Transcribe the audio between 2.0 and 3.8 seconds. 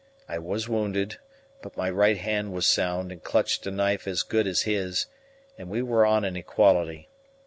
hand was sound and clutched a